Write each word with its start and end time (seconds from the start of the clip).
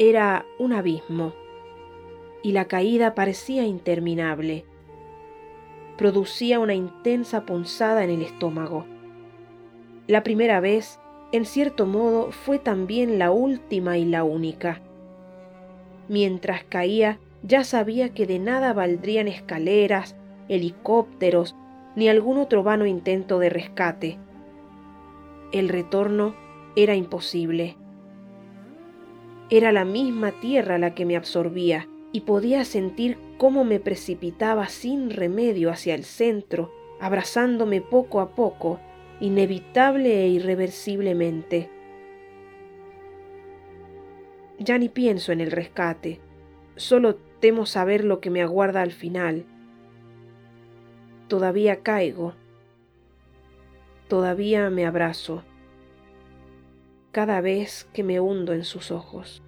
Era 0.00 0.46
un 0.60 0.72
abismo 0.72 1.32
y 2.44 2.52
la 2.52 2.66
caída 2.66 3.16
parecía 3.16 3.64
interminable. 3.64 4.64
Producía 5.96 6.60
una 6.60 6.74
intensa 6.74 7.44
punzada 7.44 8.04
en 8.04 8.10
el 8.10 8.22
estómago. 8.22 8.86
La 10.06 10.22
primera 10.22 10.60
vez, 10.60 11.00
en 11.32 11.44
cierto 11.44 11.84
modo, 11.84 12.30
fue 12.30 12.60
también 12.60 13.18
la 13.18 13.32
última 13.32 13.98
y 13.98 14.04
la 14.04 14.22
única. 14.22 14.80
Mientras 16.08 16.62
caía, 16.62 17.18
ya 17.42 17.64
sabía 17.64 18.14
que 18.14 18.24
de 18.24 18.38
nada 18.38 18.72
valdrían 18.72 19.26
escaleras, 19.26 20.14
helicópteros, 20.48 21.56
ni 21.96 22.08
algún 22.08 22.38
otro 22.38 22.62
vano 22.62 22.86
intento 22.86 23.40
de 23.40 23.50
rescate. 23.50 24.16
El 25.50 25.68
retorno 25.68 26.36
era 26.76 26.94
imposible. 26.94 27.76
Era 29.50 29.72
la 29.72 29.84
misma 29.84 30.32
tierra 30.40 30.76
la 30.76 30.94
que 30.94 31.06
me 31.06 31.16
absorbía 31.16 31.88
y 32.12 32.22
podía 32.22 32.64
sentir 32.64 33.18
cómo 33.38 33.64
me 33.64 33.80
precipitaba 33.80 34.68
sin 34.68 35.10
remedio 35.10 35.70
hacia 35.70 35.94
el 35.94 36.04
centro, 36.04 36.72
abrazándome 37.00 37.80
poco 37.80 38.20
a 38.20 38.34
poco, 38.34 38.78
inevitable 39.20 40.22
e 40.24 40.28
irreversiblemente. 40.28 41.70
Ya 44.58 44.76
ni 44.76 44.88
pienso 44.88 45.32
en 45.32 45.40
el 45.40 45.50
rescate, 45.50 46.20
solo 46.76 47.16
temo 47.40 47.64
saber 47.64 48.04
lo 48.04 48.20
que 48.20 48.30
me 48.30 48.42
aguarda 48.42 48.82
al 48.82 48.92
final. 48.92 49.44
Todavía 51.28 51.82
caigo, 51.82 52.34
todavía 54.08 54.68
me 54.70 54.86
abrazo, 54.86 55.44
cada 57.12 57.40
vez 57.40 57.88
que 57.92 58.02
me 58.02 58.18
hundo 58.18 58.52
en 58.52 58.64
sus 58.64 58.90
ojos. 58.90 59.42